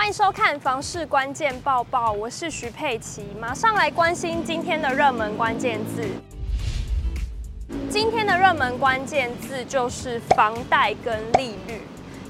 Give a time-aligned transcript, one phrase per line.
[0.00, 6.02] 欢迎收看房市关键报报，我是徐佩琪，马上来关心今天的热门关键字。
[7.90, 11.82] 今天的热门关键字就是房贷跟利率。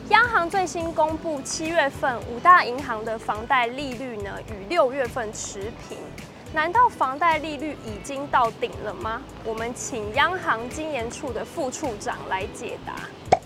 [0.09, 5.97] 央行最新公布，七月份五大银行的房贷利率呢，与六月份持平。
[6.53, 9.23] 难道房贷利率已经到顶了吗？
[9.45, 12.95] 我们请央行金研处的副处长来解答。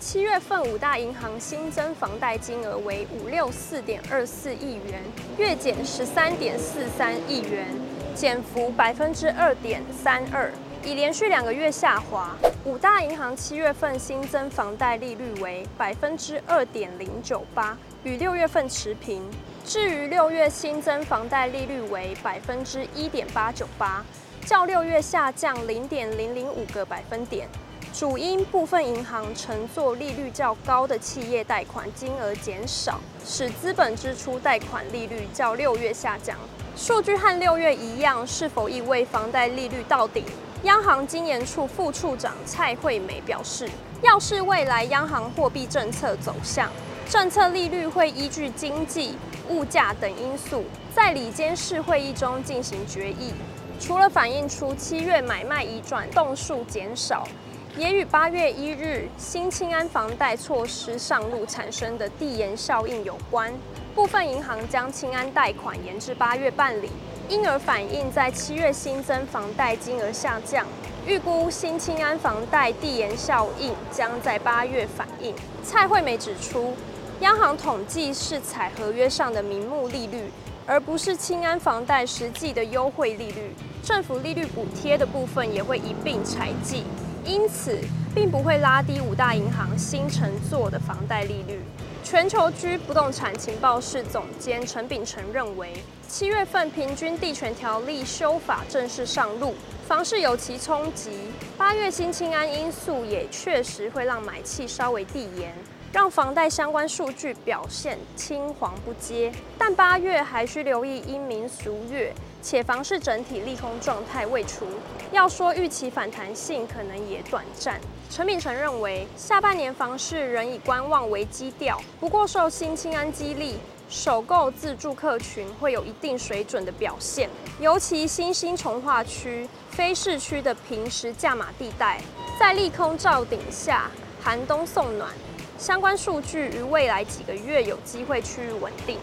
[0.00, 5.02] 七月份五大银行新增房贷金额为五六四点二四亿元，
[5.36, 7.66] 月减十三点四三亿元，
[8.14, 10.50] 减幅百分之二点三二，
[10.82, 12.34] 已连续两个月下滑。
[12.64, 19.22] 五大银行七月份新增房贷利率为百分之二点零九八，与六月份持平。
[19.64, 24.05] 至于六月新增房贷利率为百分之一点八九八，
[24.45, 27.48] 较六月下降零点零零五个百分点。
[27.91, 36.36] 主因部分银行承做利率较高的企业贷款金额减少，使资本支出贷款利率较六月下降。
[36.77, 40.25] 数据和六月一样，是否意味房贷利率到顶？
[40.64, 43.68] 央行金研处副处长蔡惠美表示，
[44.00, 46.70] 要是未来央行货币政策走向，
[47.06, 49.14] 政策利率会依据经济、
[49.50, 53.34] 物价等因素，在里监事会议中进行决议。
[53.78, 57.28] 除了反映出七月买卖移转栋数减少。
[57.76, 63.52] 也与八月一日新清安房贷措施上路产生的递延效应有关，
[63.96, 66.88] 部分银行将清安贷款延至八月办理，
[67.28, 70.67] 因而反映在七月新增房贷金额下降。
[71.06, 75.34] 预估新青安房贷递延效应将在八月反映。
[75.62, 76.75] 蔡惠美指出，
[77.20, 80.31] 央行统计是采合约上的名目利率，
[80.66, 83.55] 而不是青安房贷实际的优惠利率。
[83.83, 86.84] 政府利率补贴的部分也会一并采计。
[87.27, 87.78] 因此，
[88.14, 91.61] 并不会拉低五大银行新承做的房贷利率。
[92.05, 95.72] 全球居不动产情报室总监陈秉承认为，
[96.06, 99.54] 七月份平均地权条例修法正式上路，
[99.88, 101.12] 房市有其冲击。
[101.56, 105.54] 八月新清安因素也确实会让买气稍微递延，
[105.94, 109.32] 让房贷相关数据表现青黄不接。
[109.59, 112.12] 但八月还需留意阴明俗月。
[112.44, 114.66] 且房市整体利空状态未除，
[115.10, 117.81] 要说预期反弹性可能也短暂。
[118.10, 123.56] 陈秉承认为，下半年房市仍以观望为基调，不过受新青安激励，
[123.88, 127.31] 首购自住客群会有一定水准的表现。
[127.60, 131.99] 尤其新兴重划区、非市区的平时价码地带，
[132.38, 133.91] 在利空罩顶下，
[134.22, 135.10] 寒冬送暖，
[135.59, 138.99] 相关数据于未来几个月有机会趋于稳定。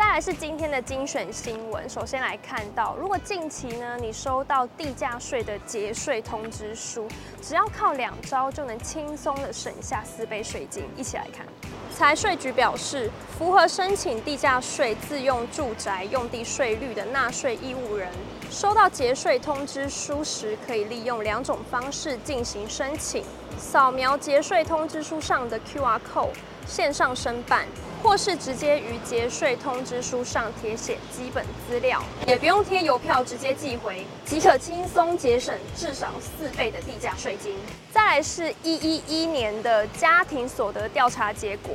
[0.00, 1.86] 再来是今天的精选新闻。
[1.86, 7.06] 首先来看到，如果近期呢你收到地价税的节税通知书，
[7.42, 10.84] 只要靠两招就能轻松的省下四倍税金。
[10.96, 11.46] 一起来看，
[11.94, 18.08] 财税局表示，符合申请地价税自用住宅用地税率的纳税义务人，
[18.50, 23.22] 收到节税通知书时，可以利用两种方式进行申请：
[23.58, 26.30] 扫描节税通知书上的 QR code，
[26.66, 27.66] 线上申办。
[28.02, 37.54] 或是直接于节税通知书上填写基本资料，也不用贴邮票，直接寄回，即可轻松节省至少四倍的地价税金。
[37.92, 41.74] 再来是一一一年的家庭所得调查结果，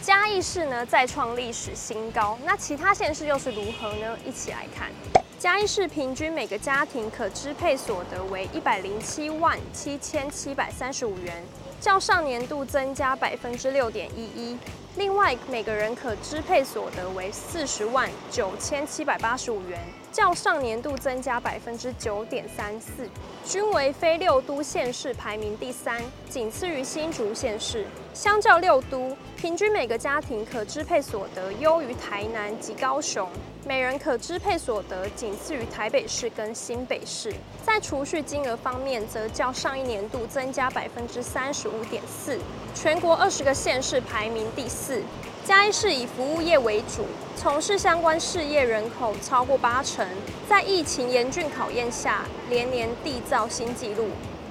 [0.00, 4.16] 嘉义市呢再创历史新高，那其他县市又是如何呢？
[4.24, 4.90] 一起来看，
[5.38, 11.42] 嘉义市平均每个家庭可支配所得为一百零七万七千七百三十五元，
[11.80, 14.56] 较上年度增加百分之六点一一。
[14.96, 19.80] 另外，每个人可支配所得为四十万九千七百八十五元，
[20.12, 23.08] 较上年度增加百分之九点三四，
[23.44, 27.84] 均为非六都县市排名第三，仅次于新竹县市。
[28.12, 33.28] 相较六都，平均每个家庭可支配所得优于台南及高雄，
[33.66, 37.34] 每人可支配所得仅次于台北市跟新北市。
[37.66, 42.38] 在储蓄金额方面，则较上一年度增加百分之三十五点四，
[42.72, 44.83] 全国二十个县市排名第四。
[44.86, 45.00] 四
[45.46, 50.06] 嘉义市以服务业为主，从事相关事业人口超过八成，
[50.46, 54.08] 在疫情严峻考验下，连年缔造新纪录。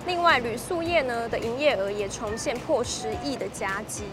[0.07, 4.05] 另外，旅宿业呢的营业额也重现破十亿的佳绩。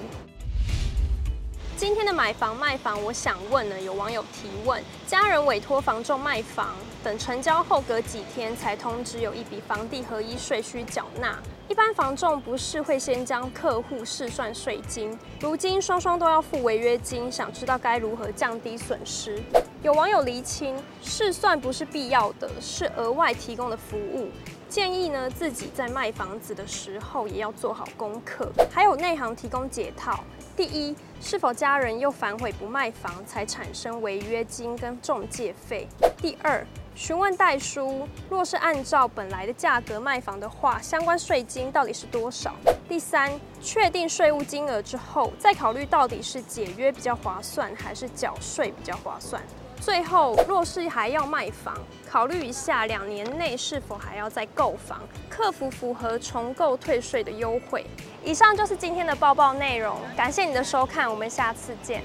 [1.80, 11.38] 今天的买房卖房，我想问呢，有网友提问：家人委托房仲卖房，等成交后隔几天才通知有一笔房地合一税需缴纳。
[11.68, 19.42] 一般房仲不是会先将客户试算税金，如今双双都要付违约金，想知道该如何降低损失？
[19.82, 24.28] 有网友厘清，试算不是必要的，是额外提供的服务。
[24.70, 28.48] 建议呢自己在卖房子的时候也要做好功课。
[28.70, 30.22] 还有内行提供解套：
[30.56, 35.88] 第一，是否家人又反悔不卖房才产生违约金跟中介费？
[36.18, 36.64] 第二，
[36.94, 42.54] 询问代书，若是按照本来的价格卖房的话，相关税金到底是多少？
[42.88, 43.28] 第三，
[43.60, 49.42] 确定税务金额之后，再考虑到底是解约比较划算，还是缴税比较划算。
[49.80, 51.74] 最后，若是还要卖房，
[52.06, 57.86] 考虑一下两年内是否还要再购房，克服符合重购退税的优惠。
[58.22, 62.02] 以上就是今天的报报内容，感谢你的收看，我们下次见。